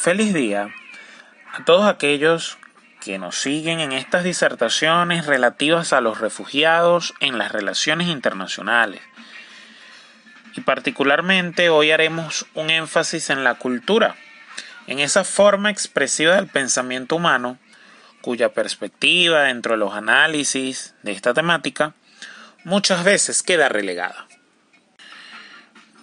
[0.00, 0.72] Feliz día
[1.52, 2.56] a todos aquellos
[3.00, 9.00] que nos siguen en estas disertaciones relativas a los refugiados en las relaciones internacionales.
[10.54, 14.14] Y particularmente hoy haremos un énfasis en la cultura,
[14.86, 17.58] en esa forma expresiva del pensamiento humano,
[18.20, 21.92] cuya perspectiva dentro de los análisis de esta temática
[22.62, 24.28] muchas veces queda relegada.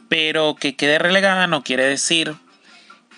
[0.09, 2.36] Pero que quede relegada no quiere decir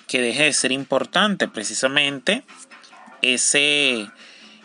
[0.08, 2.44] que deje de ser importante precisamente
[3.22, 4.10] ese,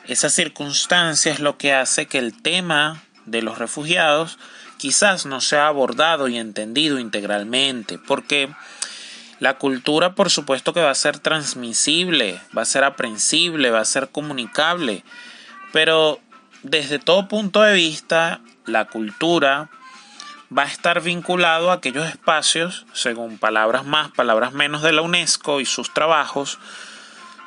[0.06, 4.38] esa circunstancia es lo que hace que el tema de los refugiados
[4.78, 8.52] quizás no sea abordado y entendido integralmente, porque
[9.38, 13.84] la cultura por supuesto que va a ser transmisible, va a ser aprensible, va a
[13.84, 15.04] ser comunicable,
[15.72, 16.20] pero
[16.62, 19.70] desde todo punto de vista la cultura
[20.56, 25.60] va a estar vinculado a aquellos espacios, según palabras más, palabras menos de la UNESCO
[25.60, 26.58] y sus trabajos,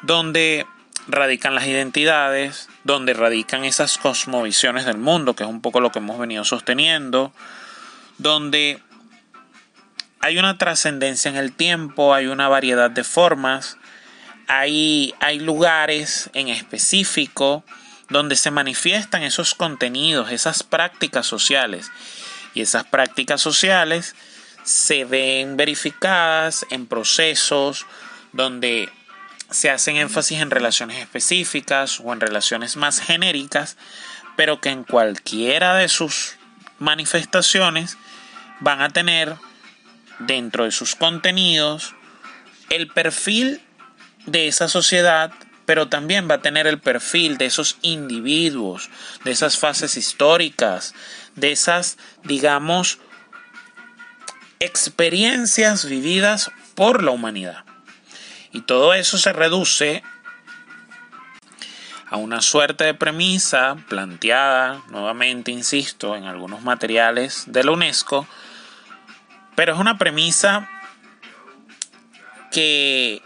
[0.01, 0.65] donde
[1.07, 5.99] radican las identidades, donde radican esas cosmovisiones del mundo, que es un poco lo que
[5.99, 7.31] hemos venido sosteniendo,
[8.17, 8.81] donde
[10.21, 13.77] hay una trascendencia en el tiempo, hay una variedad de formas,
[14.47, 17.63] hay, hay lugares en específico
[18.09, 21.91] donde se manifiestan esos contenidos, esas prácticas sociales.
[22.55, 24.15] Y esas prácticas sociales
[24.63, 27.85] se ven verificadas en procesos
[28.33, 28.89] donde
[29.51, 33.77] se hacen énfasis en relaciones específicas o en relaciones más genéricas,
[34.35, 36.35] pero que en cualquiera de sus
[36.79, 37.97] manifestaciones
[38.59, 39.35] van a tener
[40.19, 41.93] dentro de sus contenidos
[42.69, 43.61] el perfil
[44.25, 45.31] de esa sociedad,
[45.65, 48.89] pero también va a tener el perfil de esos individuos,
[49.23, 50.93] de esas fases históricas,
[51.35, 52.99] de esas, digamos,
[54.59, 57.65] experiencias vividas por la humanidad.
[58.51, 60.03] Y todo eso se reduce
[62.09, 68.27] a una suerte de premisa planteada, nuevamente insisto, en algunos materiales de la UNESCO,
[69.55, 70.69] pero es una premisa
[72.51, 73.21] que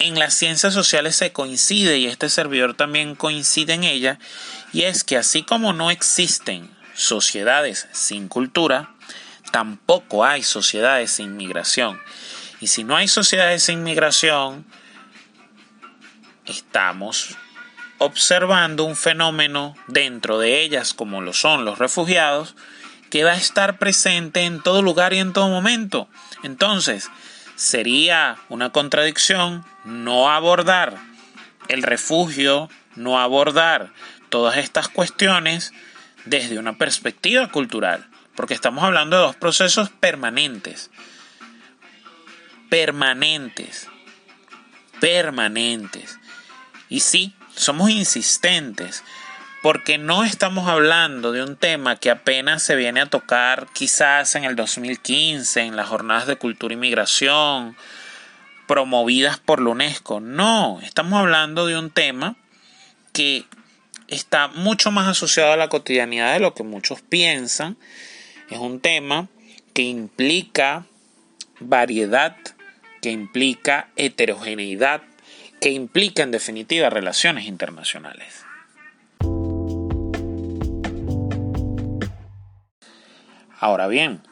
[0.00, 4.18] en las ciencias sociales se coincide y este servidor también coincide en ella,
[4.72, 8.94] y es que así como no existen sociedades sin cultura,
[9.50, 12.00] tampoco hay sociedades sin migración.
[12.60, 14.66] Y si no hay sociedades sin migración,
[16.46, 17.36] estamos
[17.98, 22.54] observando un fenómeno dentro de ellas, como lo son los refugiados,
[23.10, 26.08] que va a estar presente en todo lugar y en todo momento.
[26.42, 27.10] Entonces,
[27.56, 30.96] sería una contradicción no abordar
[31.68, 33.92] el refugio, no abordar
[34.30, 35.72] todas estas cuestiones
[36.24, 40.90] desde una perspectiva cultural, porque estamos hablando de dos procesos permanentes,
[42.70, 43.88] permanentes,
[45.00, 46.18] permanentes.
[46.88, 49.04] Y sí, somos insistentes,
[49.62, 54.44] porque no estamos hablando de un tema que apenas se viene a tocar quizás en
[54.44, 57.76] el 2015, en las jornadas de cultura y migración
[58.66, 60.20] promovidas por la UNESCO.
[60.20, 62.36] No, estamos hablando de un tema
[63.12, 63.44] que
[64.10, 67.76] está mucho más asociado a la cotidianidad de lo que muchos piensan.
[68.50, 69.28] Es un tema
[69.72, 70.84] que implica
[71.60, 72.36] variedad,
[73.00, 75.02] que implica heterogeneidad,
[75.60, 78.44] que implica en definitiva relaciones internacionales.
[83.58, 84.22] Ahora bien,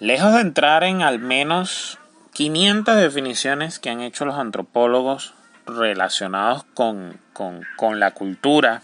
[0.00, 1.98] lejos de entrar en al menos
[2.32, 5.34] 500 definiciones que han hecho los antropólogos
[5.66, 8.82] relacionados con, con, la cultura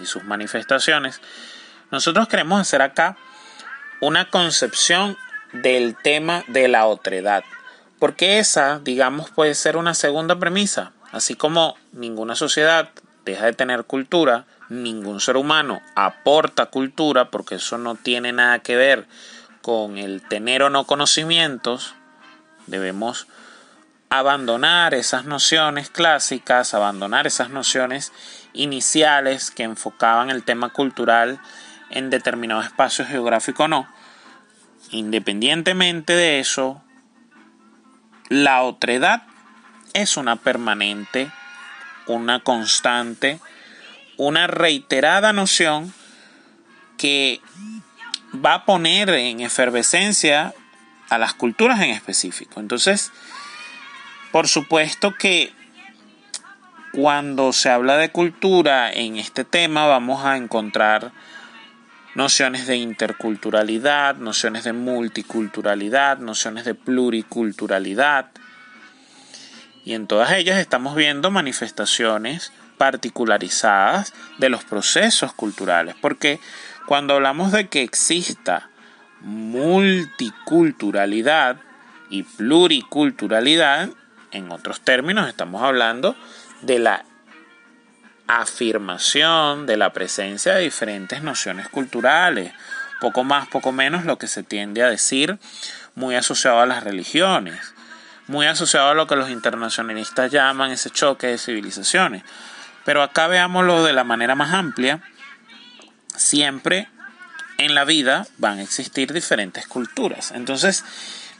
[0.00, 1.20] y sus manifestaciones,
[1.90, 3.16] nosotros queremos hacer acá
[4.00, 5.16] una concepción
[5.52, 7.44] del tema de la otredad,
[7.98, 12.90] porque esa, digamos, puede ser una segunda premisa, así como ninguna sociedad
[13.24, 18.76] deja de tener cultura, ningún ser humano aporta cultura, porque eso no tiene nada que
[18.76, 19.06] ver
[19.62, 21.94] con el tener o no conocimientos,
[22.66, 23.26] debemos
[24.10, 28.12] abandonar esas nociones clásicas, abandonar esas nociones
[28.52, 31.40] iniciales que enfocaban el tema cultural
[31.90, 33.88] en determinado espacio geográfico o no.
[34.90, 36.82] Independientemente de eso,
[38.28, 39.22] la otredad
[39.92, 41.30] es una permanente,
[42.06, 43.40] una constante,
[44.16, 45.92] una reiterada noción
[46.96, 47.40] que
[48.34, 50.54] va a poner en efervescencia
[51.10, 52.60] a las culturas en específico.
[52.60, 53.12] Entonces,
[54.32, 55.52] por supuesto que
[56.92, 61.12] cuando se habla de cultura en este tema vamos a encontrar
[62.14, 68.32] nociones de interculturalidad, nociones de multiculturalidad, nociones de pluriculturalidad.
[69.84, 76.40] Y en todas ellas estamos viendo manifestaciones particularizadas de los procesos culturales, porque
[76.86, 78.68] cuando hablamos de que exista
[79.20, 81.58] multiculturalidad
[82.10, 83.90] y pluriculturalidad,
[84.30, 86.16] en otros términos estamos hablando
[86.62, 87.04] de la
[88.28, 92.52] afirmación de la presencia de diferentes nociones culturales,
[93.00, 95.38] poco más, poco menos lo que se tiende a decir
[95.94, 97.74] muy asociado a las religiones,
[98.26, 102.22] muy asociado a lo que los internacionalistas llaman ese choque de civilizaciones.
[102.84, 105.00] Pero acá veámoslo de la manera más amplia,
[106.14, 106.88] siempre
[107.56, 110.32] en la vida van a existir diferentes culturas.
[110.32, 110.84] Entonces,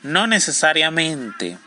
[0.03, 1.59] no necesariamente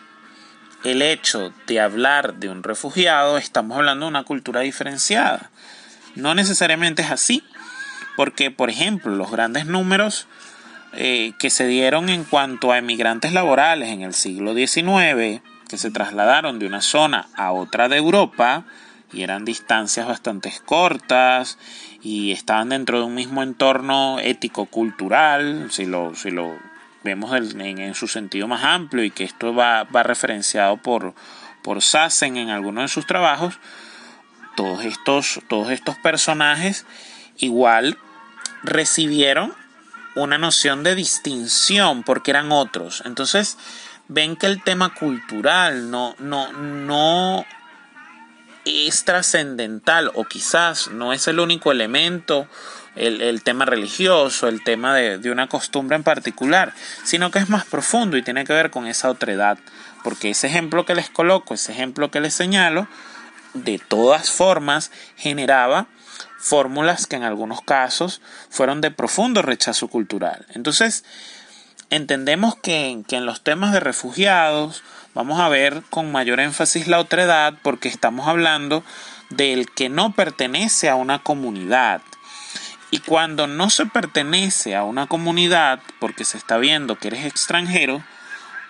[0.83, 5.51] el hecho de hablar de un refugiado, estamos hablando de una cultura diferenciada.
[6.15, 7.43] No necesariamente es así,
[8.15, 10.27] porque, por ejemplo, los grandes números
[10.93, 15.91] eh, que se dieron en cuanto a emigrantes laborales en el siglo XIX, que se
[15.91, 18.65] trasladaron de una zona a otra de Europa,
[19.13, 21.57] y eran distancias bastante cortas
[22.01, 26.57] y estaban dentro de un mismo entorno ético-cultural, si lo, si lo
[27.03, 31.13] vemos en, su sentido más amplio y que esto va, va referenciado por,
[31.63, 33.59] por Sassen en algunos de sus trabajos,
[34.55, 36.85] todos estos, todos estos personajes
[37.37, 37.97] igual
[38.63, 39.53] recibieron
[40.15, 43.01] una noción de distinción porque eran otros.
[43.05, 43.57] Entonces,
[44.07, 47.45] ven que el tema cultural no, no, no
[48.65, 52.47] es trascendental o quizás no es el único elemento,
[52.95, 56.73] el, tema religioso, el tema de, de, una costumbre en particular,
[57.03, 59.57] sino que es más profundo y tiene que ver con esa otredad.
[60.03, 62.87] Porque ese ejemplo que les coloco, ese ejemplo que les señalo,
[63.53, 65.87] de todas formas generaba
[66.37, 70.45] fórmulas que en algunos casos fueron de profundo rechazo cultural.
[70.49, 71.03] Entonces,
[71.89, 74.83] entendemos que, que en los temas de refugiados
[75.13, 78.83] vamos a ver con mayor énfasis la otredad porque estamos hablando
[79.29, 82.01] del que no pertenece a una comunidad.
[82.91, 88.03] Y cuando no se pertenece a una comunidad, porque se está viendo que eres extranjero,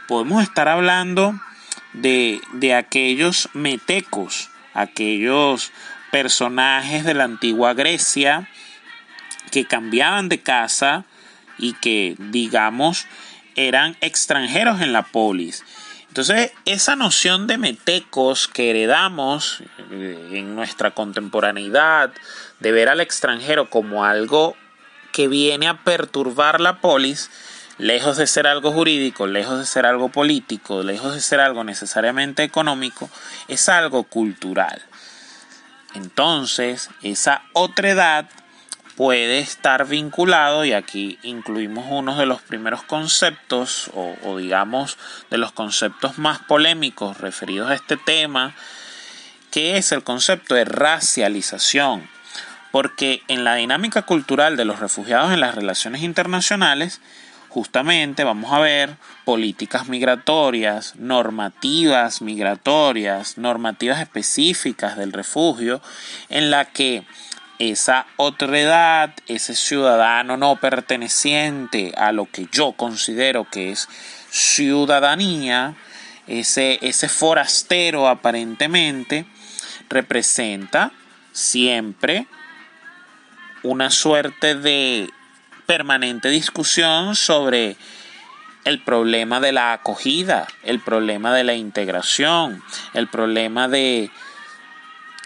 [0.07, 1.39] podemos estar hablando
[1.93, 5.71] de, de aquellos metecos, aquellos
[6.11, 8.47] personajes de la antigua Grecia
[9.49, 11.05] que cambiaban de casa
[11.57, 13.07] y que, digamos,
[13.55, 15.63] eran extranjeros en la polis.
[16.07, 22.11] Entonces, esa noción de metecos que heredamos eh, en nuestra contemporaneidad,
[22.61, 24.55] de ver al extranjero como algo
[25.11, 27.29] que viene a perturbar la polis,
[27.77, 32.43] lejos de ser algo jurídico, lejos de ser algo político, lejos de ser algo necesariamente
[32.43, 33.09] económico,
[33.47, 34.81] es algo cultural.
[35.95, 38.29] Entonces, esa otredad
[38.95, 44.97] puede estar vinculado, y aquí incluimos uno de los primeros conceptos, o, digamos
[45.31, 48.53] de los conceptos más polémicos referidos a este tema,
[49.49, 52.07] que es el concepto de racialización.
[52.71, 57.01] Porque en la dinámica cultural de los refugiados en las relaciones internacionales,
[57.51, 58.95] justamente vamos a ver
[59.25, 65.81] políticas migratorias, normativas migratorias, normativas específicas del refugio,
[66.29, 67.03] en la que
[67.59, 73.87] esa otredad, ese ciudadano no perteneciente a lo que yo considero que es
[74.29, 75.75] ciudadanía,
[76.27, 79.25] ese, ese forastero aparentemente,
[79.89, 80.93] representa
[81.33, 82.27] siempre
[83.63, 85.09] una suerte de
[85.65, 87.77] permanente discusión sobre
[88.63, 92.63] el problema de la acogida, el problema de la integración,
[92.93, 94.11] el problema de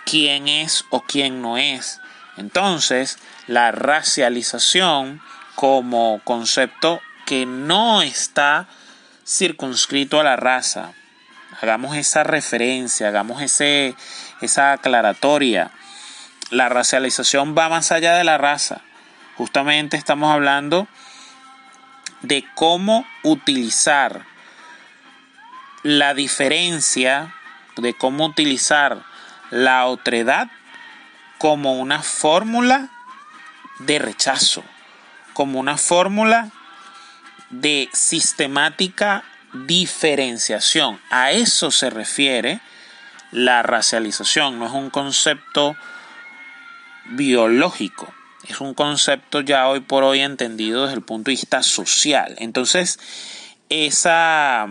[0.06, 2.00] quién es o quién no es.
[2.38, 5.22] Entonces, la racialización
[5.56, 8.68] como concepto que no está
[9.26, 10.94] circunscrito a la raza.
[11.62, 13.96] Hagamos esa referencia, hagamos ese,
[14.42, 15.72] esa aclaratoria.
[16.52, 18.82] La racialización va más allá de la raza
[19.36, 20.88] justamente estamos hablando
[22.22, 24.26] de cómo utilizar
[25.84, 27.36] la diferencia,
[27.76, 29.04] de cómo utilizar
[29.52, 30.48] la otredad
[31.38, 32.90] como una fórmula
[33.80, 34.64] de rechazo,
[35.34, 36.50] como una fórmula
[37.50, 39.24] de sistemática
[39.54, 41.00] diferenciación.
[41.12, 42.62] A eso se refiere
[43.32, 45.76] la racialización, no es un concepto
[47.08, 48.14] biológico
[48.48, 52.36] es un concepto ya hoy por hoy entendido desde el punto de vista social.
[52.38, 53.00] Entonces,
[53.70, 54.68] esa,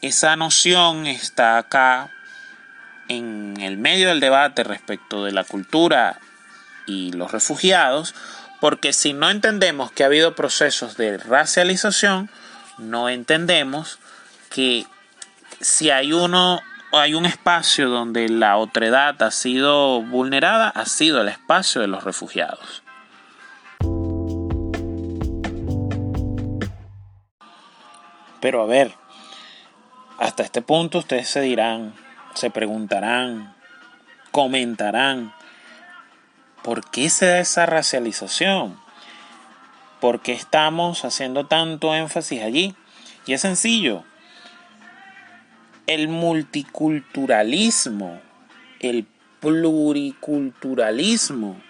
[0.00, 2.10] esa noción está acá
[3.08, 6.20] en el medio del debate respecto de la cultura
[6.86, 8.14] y los refugiados,
[8.60, 12.30] porque si no entendemos que ha habido procesos de racialización,
[12.78, 13.98] no entendemos
[14.50, 14.86] que
[15.60, 16.60] si hay uno
[16.92, 22.04] hay un espacio donde la otredad ha sido vulnerada, ha sido el espacio de los
[22.04, 22.82] refugiados.
[28.40, 28.92] Pero a ver,
[30.18, 31.94] hasta este punto ustedes se dirán,
[32.34, 33.54] se preguntarán,
[34.30, 35.32] comentarán,
[36.62, 38.78] ¿por qué se da esa racialización?
[40.00, 42.74] ¿Por qué estamos haciendo tanto énfasis allí?
[43.24, 44.04] Y es sencillo,
[45.86, 48.20] el multiculturalismo,
[48.80, 49.06] el
[49.40, 51.60] pluriculturalismo,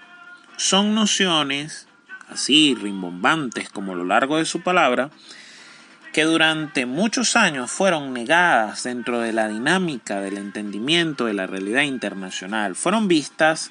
[0.57, 1.87] son nociones
[2.29, 5.11] así rimbombantes como a lo largo de su palabra,
[6.13, 11.83] que durante muchos años fueron negadas dentro de la dinámica del entendimiento de la realidad
[11.83, 13.71] internacional, fueron vistas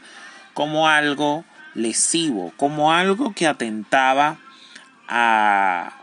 [0.53, 1.45] como algo
[1.75, 4.37] lesivo, como algo que atentaba
[5.07, 5.93] a,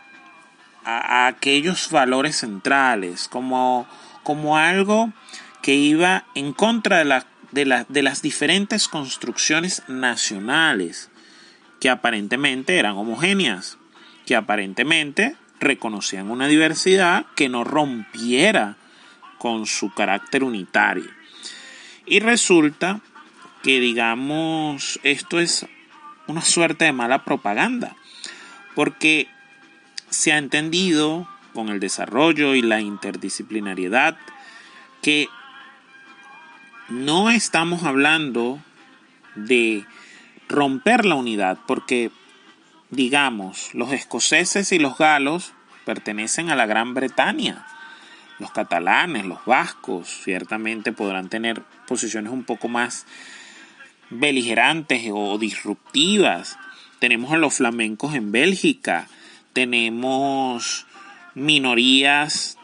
[0.84, 3.86] a, aquellos valores centrales, como,
[4.28, 5.10] como algo
[5.62, 11.08] que iba en contra de, de, de las diferentes construcciones nacionales
[11.80, 13.78] que aparentemente eran homogéneas,
[14.26, 18.76] que aparentemente reconocían una diversidad que no rompiera
[19.38, 21.10] con su carácter unitario.
[22.04, 23.00] Y resulta
[23.62, 25.64] que, digamos, esto es
[26.26, 27.96] una suerte de mala propaganda,
[28.74, 29.26] porque
[30.10, 34.16] se ha entendido con el desarrollo y la interdisciplinariedad
[35.02, 35.28] que
[36.88, 38.60] no estamos hablando
[39.34, 39.84] de
[40.48, 42.10] romper la unidad, porque
[42.90, 45.52] digamos, los escoceses y los galos
[45.84, 47.66] pertenecen a la Gran Bretaña.
[48.38, 53.04] Los catalanes, los vascos, ciertamente podrán tener posiciones un poco más
[54.10, 56.58] beligerantes o disruptivas.
[56.98, 59.08] Tenemos a los flamencos en Bélgica,
[59.52, 60.86] tenemos
[61.38, 62.58] minorías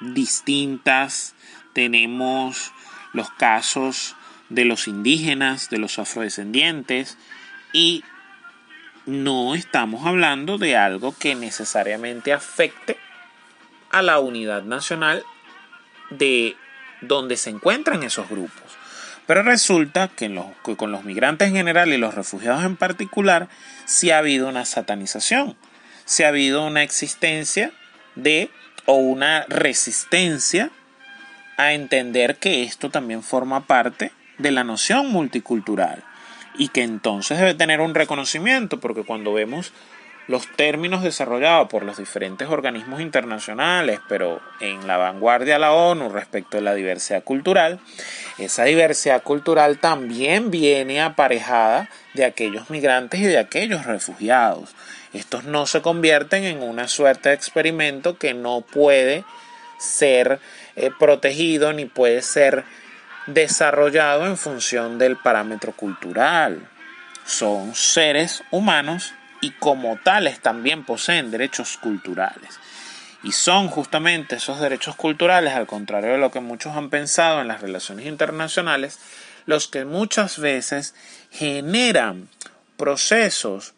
[0.00, 1.34] distintas,
[1.72, 2.72] tenemos
[3.12, 4.16] los casos
[4.48, 7.16] de los indígenas, de los afrodescendientes
[7.72, 8.04] y
[9.06, 12.96] no estamos hablando de algo que necesariamente afecte
[13.90, 15.24] a la unidad nacional
[16.10, 16.56] de
[17.00, 18.76] donde se encuentran esos grupos.
[19.26, 20.34] Pero resulta que,
[20.76, 23.48] con los migrantes en general y los refugiados en particular,
[23.84, 25.56] sí ha habido una satanización,
[26.04, 27.72] sí ha habido una existencia
[28.14, 28.50] de
[28.86, 30.70] o una resistencia
[31.56, 36.02] a entender que esto también forma parte de la noción multicultural
[36.56, 39.72] y que entonces debe tener un reconocimiento, porque cuando vemos
[40.28, 46.56] los términos desarrollados por los diferentes organismos internacionales, pero en la vanguardia la ONU respecto
[46.56, 47.80] de la diversidad cultural,
[48.38, 54.74] esa diversidad cultural también viene aparejada de aquellos migrantes y de aquellos refugiados.
[55.12, 59.24] Estos no se convierten en una suerte de experimento que no puede
[59.78, 60.40] ser
[60.76, 62.64] eh, protegido ni puede ser
[63.26, 66.68] desarrollado en función del parámetro cultural.
[67.24, 72.58] Son seres humanos y como tales también poseen derechos culturales.
[73.22, 77.48] Y son justamente esos derechos culturales, al contrario de lo que muchos han pensado en
[77.48, 78.98] las relaciones internacionales,
[79.46, 80.94] los que muchas veces
[81.30, 82.28] generan
[82.76, 83.74] procesos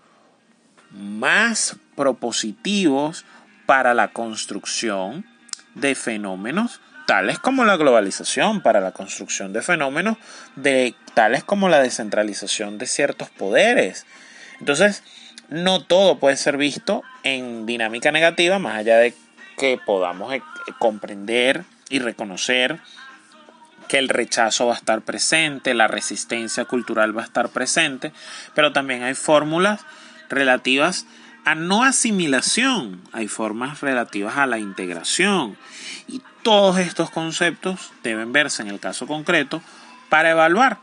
[0.95, 3.25] más propositivos
[3.67, 5.27] para la construcción
[5.75, 10.17] de fenómenos tales como la globalización para la construcción de fenómenos
[10.57, 14.07] de tales como la descentralización de ciertos poderes.
[14.61, 15.03] Entonces,
[15.51, 19.15] no todo puede ser visto en dinámica negativa, más allá de
[19.59, 20.43] que podamos eh,
[20.79, 22.81] comprender y reconocer
[23.89, 28.13] que el rechazo va a estar presente, la resistencia cultural va a estar presente,
[28.55, 29.85] pero también hay fórmulas
[30.29, 31.07] relativas
[31.45, 35.57] a no asimilación, hay formas relativas a la integración
[36.09, 39.63] y todos estos conceptos deben verse en el caso concreto
[40.09, 40.79] para evaluar,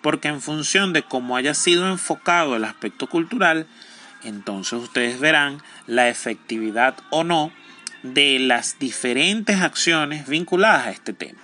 [0.00, 3.66] porque en función de cómo haya sido enfocado el aspecto cultural,
[4.22, 7.52] entonces ustedes verán la efectividad o no
[8.02, 11.40] de las diferentes acciones vinculadas a este tema.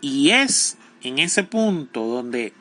[0.00, 2.52] Y es en ese punto donde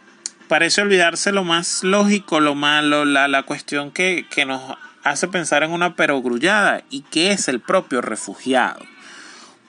[0.47, 4.61] parece olvidarse lo más lógico, lo malo, la, la cuestión que, que nos
[5.03, 8.79] hace pensar en una perogrullada y que es el propio refugiado.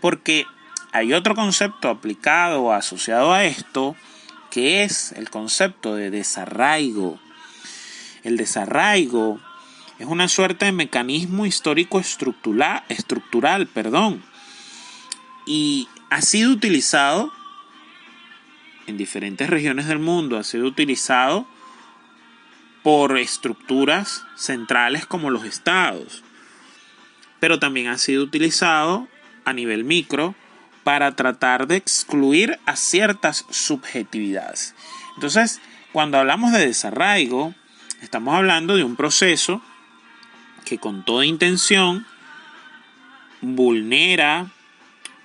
[0.00, 0.47] Porque
[0.92, 3.97] hay otro concepto aplicado o asociado a esto
[4.50, 7.21] que es el concepto de desarraigo.
[8.25, 9.38] El desarraigo
[9.99, 14.23] es una suerte de mecanismo histórico estructural, estructural perdón,
[15.47, 17.33] y ha sido utilizado
[18.87, 21.47] en diferentes regiones del mundo, ha sido utilizado
[22.83, 26.23] por estructuras centrales como los estados,
[27.40, 29.09] pero también ha sido utilizado
[29.45, 30.35] a nivel micro
[30.85, 34.75] para tratar de excluir a ciertas subjetividades.
[35.16, 35.61] Entonces,
[35.93, 37.55] cuando hablamos de desarraigo,
[38.02, 39.62] estamos hablando de un proceso
[40.64, 42.07] que con toda intención
[43.40, 44.52] vulnera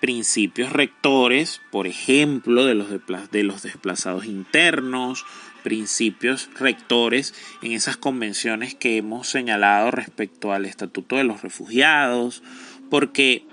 [0.02, 2.88] principios rectores, por ejemplo, de los,
[3.32, 5.26] de los desplazados internos,
[5.64, 12.42] principios rectores en esas convenciones que hemos señalado respecto al Estatuto de los Refugiados,
[12.90, 13.46] porque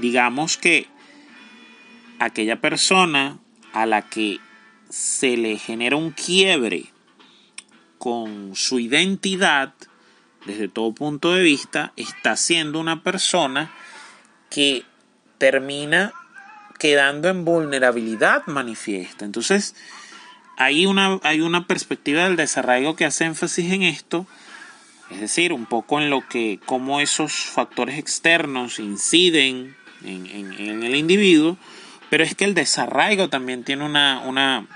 [0.00, 0.88] digamos que
[2.18, 3.38] aquella persona
[3.72, 4.40] a la que
[4.90, 6.86] se le genera un quiebre
[7.98, 9.74] con su identidad,
[10.44, 13.72] desde todo punto de vista, está siendo una persona
[14.50, 14.84] que
[15.44, 16.14] termina
[16.78, 19.26] quedando en vulnerabilidad manifiesta.
[19.26, 19.76] Entonces,
[20.56, 24.26] hay una, hay una perspectiva del desarraigo que hace énfasis en esto,
[25.10, 31.58] es decir, un poco en lo que, cómo esos factores externos inciden en, el individuo,
[32.08, 34.66] pero es que el desarraigo también tiene una, una,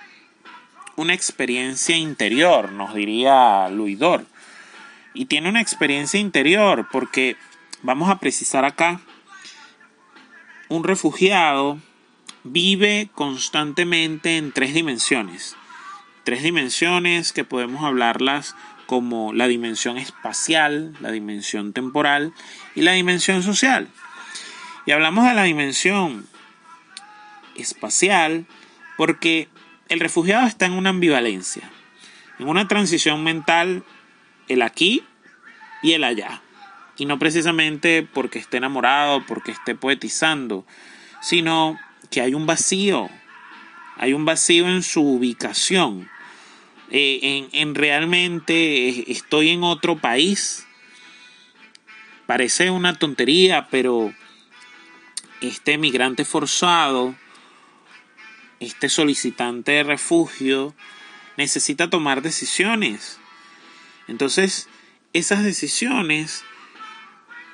[0.96, 4.26] una experiencia interior, nos diría Luidor.
[5.14, 7.38] Y tiene una experiencia interior porque
[7.80, 9.00] vamos a precisar acá
[10.68, 11.78] un refugiado
[12.44, 15.56] vive constantemente en tres dimensiones.
[16.24, 18.54] Tres dimensiones que podemos hablarlas
[18.86, 22.32] como la dimensión espacial, la dimensión temporal
[22.74, 23.88] y la dimensión social.
[24.86, 26.26] Y hablamos de la dimensión
[27.54, 28.46] espacial
[28.96, 29.48] porque
[29.88, 31.70] el refugiado está en una ambivalencia,
[32.38, 33.84] en una transición mental,
[34.48, 35.02] el aquí
[35.82, 36.42] y el allá
[36.98, 40.66] y no precisamente porque esté enamorado, porque esté poetizando,
[41.22, 41.78] sino
[42.10, 43.08] que hay un vacío,
[43.96, 46.10] hay un vacío en su ubicación,
[46.90, 50.66] eh, en, realmente estoy en otro país.
[52.26, 54.12] Parece una tontería, pero
[55.40, 57.14] este migrante forzado,
[58.58, 60.74] este solicitante de refugio,
[61.36, 63.18] necesita tomar decisiones.
[64.08, 64.68] Entonces,
[65.12, 66.42] esas decisiones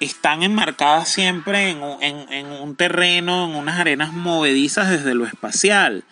[0.00, 6.04] están enmarcadas siempre en, un terreno, en unas arenas movedizas desde lo espacial,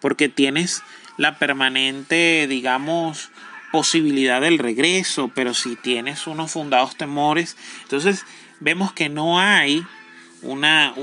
[0.00, 0.82] porque tienes
[1.16, 3.30] la permanente, digamos,
[3.72, 8.24] posibilidad del regreso, pero si tienes unos fundados temores, entonces
[8.60, 9.84] vemos que no hay
[10.42, 10.94] una,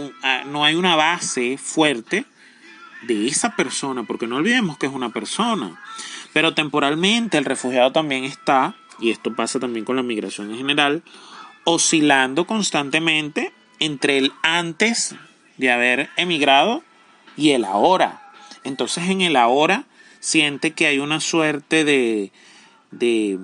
[0.47, 2.25] no hay una base fuerte
[3.03, 5.79] de esa persona, porque no olvidemos que es una persona,
[6.31, 11.03] pero temporalmente el refugiado también está, y esto pasa también con la migración en general,
[11.63, 15.15] oscilando constantemente entre el antes
[15.57, 16.83] de haber emigrado
[17.35, 18.31] y el ahora.
[18.63, 19.85] Entonces en el ahora
[20.19, 22.31] siente que hay una suerte de,
[22.91, 23.39] de,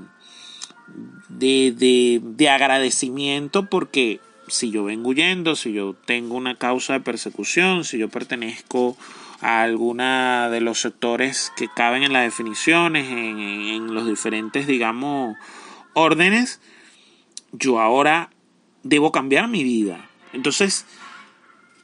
[1.27, 7.83] de, de, agradecimiento porque si yo vengo huyendo, si yo tengo una causa de persecución,
[7.83, 8.97] si yo pertenezco
[9.41, 15.35] a alguna de los sectores que caben en las definiciones, en, en los diferentes, digamos,
[15.93, 16.59] órdenes,
[17.51, 18.29] yo ahora
[18.83, 20.09] debo cambiar mi vida.
[20.33, 20.85] Entonces,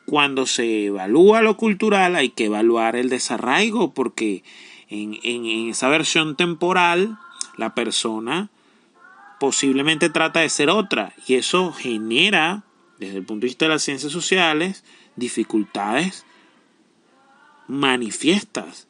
[0.05, 4.43] cuando se evalúa lo cultural hay que evaluar el desarraigo porque
[4.89, 7.17] en, esa versión temporal
[7.57, 8.49] la persona
[9.39, 12.63] posiblemente trata de ser otra y eso genera,
[12.99, 14.83] desde el punto de vista de las ciencias sociales,
[15.15, 16.25] dificultades
[17.67, 18.87] manifiestas,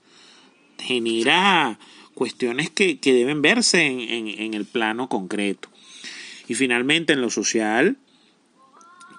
[0.78, 1.80] genera
[2.14, 5.70] cuestiones que, deben verse en el plano concreto.
[6.47, 7.97] Y finalmente en lo social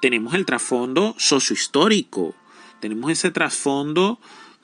[0.00, 2.34] tenemos el trasfondo sociohistórico,
[2.80, 4.20] tenemos ese trasfondo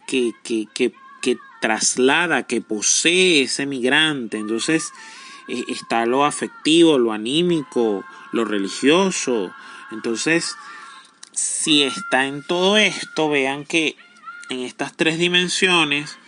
[0.06, 4.38] que, que, que, que traslada, que posee ese migrante.
[4.38, 4.92] Entonces
[5.48, 9.52] eh, está lo afectivo, lo anímico, lo religioso.
[9.90, 10.56] Entonces,
[11.32, 13.96] si está en todo esto, vean que
[14.50, 16.18] en estas tres dimensiones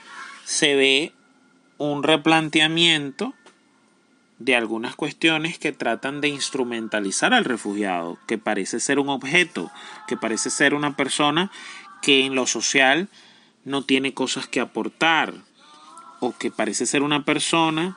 [0.44, 1.12] se ve
[1.78, 3.34] un replanteamiento
[4.44, 9.70] de algunas cuestiones que tratan de instrumentalizar al refugiado, que parece ser un objeto,
[10.06, 11.50] que parece ser una persona
[12.02, 13.08] que en lo social
[13.64, 15.32] no tiene cosas que aportar,
[16.20, 17.96] o que parece ser una persona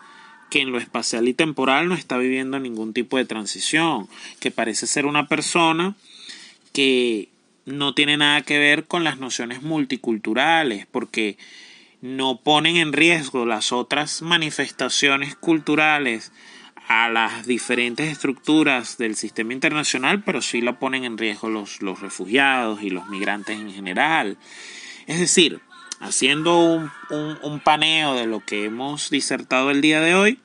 [0.50, 4.08] que en lo espacial y temporal no está viviendo ningún tipo de transición,
[4.40, 5.96] que parece ser una persona
[6.72, 7.28] que
[7.66, 11.38] no tiene nada que ver con las nociones multiculturales, porque
[12.02, 16.32] no ponen en riesgo las otras manifestaciones culturales
[16.88, 22.00] a las diferentes estructuras del sistema internacional, pero sí la ponen en riesgo los, los
[22.00, 24.38] refugiados y los migrantes en general.
[25.06, 25.60] Es decir,
[26.00, 30.40] haciendo un, un paneo de lo que hemos disertado el día de hoy,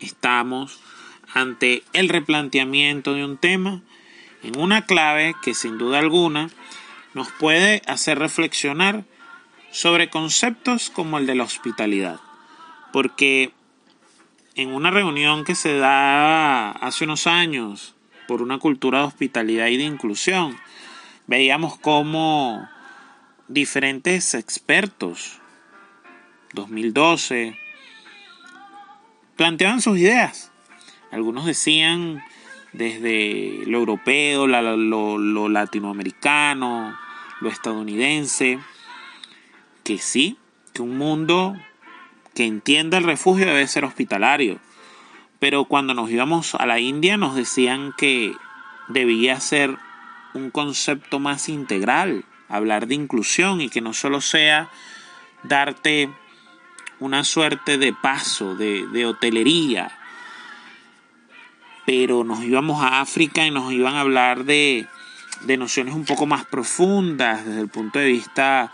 [0.00, 0.80] estamos
[1.34, 3.82] ante el replanteamiento de un tema
[4.42, 6.50] en una clave que sin duda alguna
[7.14, 9.04] nos puede hacer reflexionar
[9.76, 12.18] sobre conceptos como el de la hospitalidad.
[12.94, 13.52] Porque
[14.54, 17.94] en una reunión que se da hace unos años
[18.26, 20.56] por una cultura de hospitalidad y de inclusión,
[21.26, 22.66] veíamos cómo
[23.48, 25.40] diferentes expertos,
[26.54, 27.58] 2012,
[29.36, 30.52] planteaban sus ideas.
[31.10, 32.24] Algunos decían
[32.72, 36.98] desde lo europeo, lo, latinoamericano,
[37.42, 38.58] lo estadounidense,
[39.86, 40.36] que sí,
[40.72, 41.56] que un mundo
[42.34, 44.58] que entienda el refugio debe ser hospitalario.
[45.38, 48.34] Pero cuando nos íbamos a la India nos decían que
[48.88, 49.78] debía ser
[50.34, 54.70] un concepto más integral, hablar de inclusión y que no solo sea
[55.44, 56.10] darte
[56.98, 59.96] una suerte de paso, de, de hotelería,
[61.86, 64.88] pero nos íbamos a África y nos iban a hablar de,
[65.42, 68.72] de nociones un poco más profundas desde el punto de vista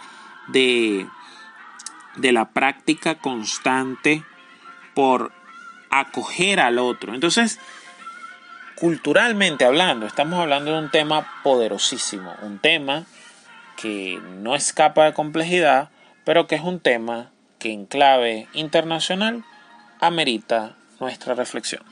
[0.48, 1.06] de,
[2.16, 4.24] de la práctica constante
[4.94, 5.32] por
[5.90, 7.14] acoger al otro.
[7.14, 7.58] Entonces,
[8.76, 13.04] culturalmente hablando, estamos hablando de un tema poderosísimo, un tema
[13.76, 15.90] que no escapa de complejidad,
[16.24, 19.44] pero que es un tema que en clave internacional
[20.00, 21.82] amerita nuestra reflexión.